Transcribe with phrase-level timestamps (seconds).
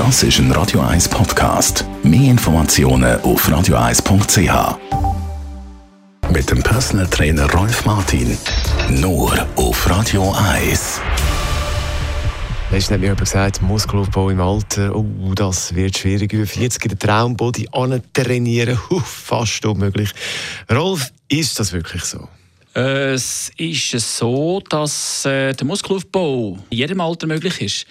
[0.00, 1.84] Das ist ein Radio 1 Podcast.
[2.02, 4.78] Mehr Informationen auf radio1.ch.
[6.32, 8.38] Mit dem Personal Trainer Rolf Martin.
[8.88, 11.02] Nur auf Radio 1.
[12.70, 16.32] Letztens hat mir jemand gesagt, Muskelaufbau im Alter, oh, das wird schwierig.
[16.32, 17.68] Über 40 den Traumbody
[18.14, 20.14] trainieren, uh, fast unmöglich.
[20.72, 22.26] Rolf, ist das wirklich so?
[22.72, 27.86] Es ist so, dass äh, der Muskelaufbau in jedem Alter möglich ist.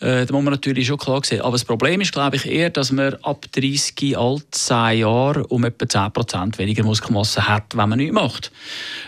[0.00, 1.40] Äh, da muss man natürlich schon klar sehen.
[1.40, 5.64] Aber das Problem ist, glaube ich, eher, dass man ab 30 alt 10 Jahren um
[5.64, 8.52] etwa 10% weniger Muskelmasse hat, wenn man nichts macht.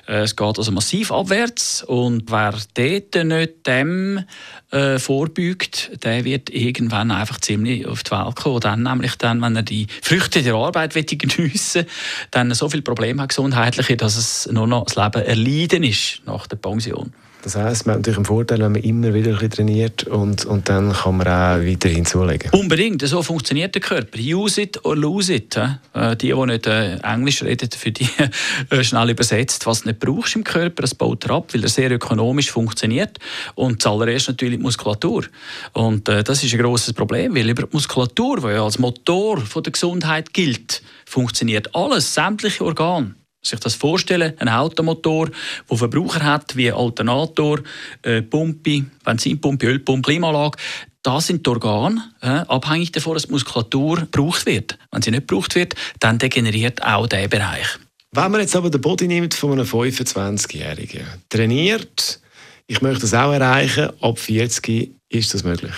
[0.09, 4.25] Äh, es geht also massiv abwärts und wer dort nicht dem
[4.71, 8.61] äh, vorbeugt, der wird irgendwann einfach ziemlich auf die Welt kommen.
[8.61, 11.87] Dann nämlich dann, wenn er die Früchte der Arbeit geniessen
[12.31, 16.23] dann so viele Probleme hat gesundheitliche, dass es nur noch das Leben Leben erleiden ist
[16.27, 17.13] nach der Pension.
[17.43, 20.45] Das heisst, man hat natürlich einen Vorteil, wenn man immer wieder ein bisschen trainiert und,
[20.45, 22.51] und dann kann man auch weiterhin zulegen.
[22.53, 24.19] Unbedingt, so funktioniert der Körper.
[24.19, 25.57] Use it or lose it.
[25.57, 28.07] Äh, die, die nicht äh, Englisch reden, für die
[28.71, 29.65] äh, schnell übersetzt.
[29.65, 33.19] Was du nicht brauchst im Körper, das baut er ab, weil er sehr ökonomisch funktioniert.
[33.55, 35.25] Und zuallererst natürlich die Muskulatur.
[35.73, 39.73] Und das ist ein grosses Problem, weil über die Muskulatur, die ja als Motor der
[39.73, 45.31] Gesundheit gilt, funktioniert alles, sämtliche Organe sich das vorstellen, ein Automotor,
[45.69, 47.61] der Verbraucher hat wie Alternator,
[48.03, 50.59] äh, Pumpe, Benzinpumpe, Ölpumpe, Klimaanlage,
[51.03, 54.79] das sind die Organe, äh, abhängig davon, dass die Muskulatur gebraucht wird.
[54.91, 57.67] Wenn sie nicht gebraucht wird, dann degeneriert auch der Bereich.
[58.13, 62.21] Wenn man jetzt aber den Body nimmt von einem 25-Jährigen, trainiert,
[62.67, 65.75] ich möchte das auch erreichen, ab 40 ist das möglich?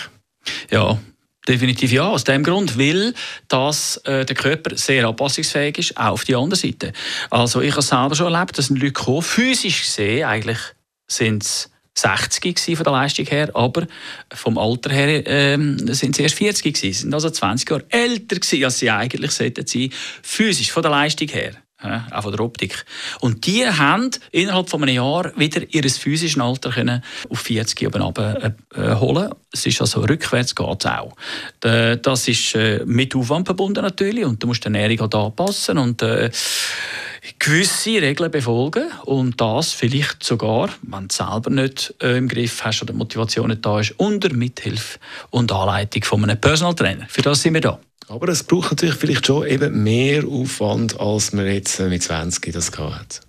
[0.70, 0.98] Ja,
[1.48, 3.14] Definitiv ja, aus dem Grund, weil
[3.48, 6.92] dass, äh, der Körper sehr anpassungsfähig ist, auch auf die andere Seite.
[7.30, 10.58] Also ich habe selber schon erlebt, dass Leute kommen, physisch gesehen, eigentlich
[11.08, 13.86] sind es 60 von der Leistung her, aber
[14.32, 18.64] vom Alter her ähm, sind sie erst 40 gewesen, sind also 20 Jahre älter gewesen,
[18.64, 19.90] als sie eigentlich sollten sein,
[20.22, 21.61] physisch von der Leistung her
[22.10, 22.84] auch von der Optik.
[23.20, 28.02] Und die haben innerhalb von einem Jahr wieder ihr physisches Alter können auf 40 oben
[28.02, 29.30] runter, äh, holen.
[29.52, 31.14] Es ist also rückwärts geht auch.
[31.60, 36.02] Das ist äh, mit Aufwand verbunden natürlich und du musst die Ernährung auch anpassen und
[36.02, 36.30] äh,
[37.38, 42.82] gewisse Regeln befolgen und das vielleicht sogar, wenn du selber nicht äh, im Griff hast
[42.82, 44.98] oder die Motivation nicht da ist, unter Mithilfe
[45.30, 47.06] und Anleitung von einem Personal Trainer.
[47.08, 47.78] Für das sind wir da.
[48.08, 52.72] Aber es braucht natürlich vielleicht schon eben mehr Aufwand, als man jetzt mit 20 das
[52.76, 53.20] hat.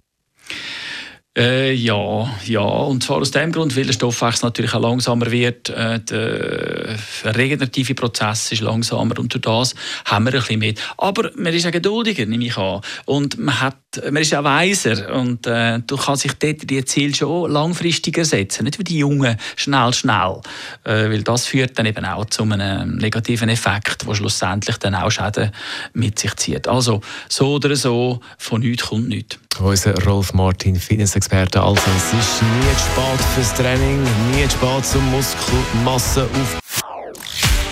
[1.36, 5.68] Äh, ja, ja, und zwar aus dem Grund, weil der Stoffwechsel natürlich auch langsamer wird,
[5.70, 6.96] äh, der
[7.26, 9.74] regenerative Prozess ist langsamer und durch das
[10.06, 10.76] haben wir ein bisschen mehr.
[10.96, 12.82] Aber man ist auch geduldiger, nehme ich an.
[13.06, 17.16] Und man, hat, man ist auch weiser und äh, du kannst sich dort die Ziele
[17.16, 20.40] schon langfristiger setzen, nicht wie die Jungen schnell, schnell.
[20.84, 25.10] Äh, weil das führt dann eben auch zu einem negativen Effekt, der schlussendlich dann auch
[25.10, 25.50] Schäden
[25.94, 26.68] mit sich zieht.
[26.68, 29.40] Also so oder so, von nichts kommt nichts.
[29.60, 31.62] Unser Rolf Martin, Fitnessexperte.
[31.62, 36.82] Also, es ist nie zu spät fürs Training, nie zu spät zum Muskelmasse auf.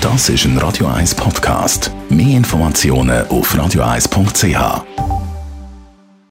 [0.01, 1.91] Das ist ein Radio 1 Podcast.
[2.09, 5.00] Mehr Informationen auf radio1.ch.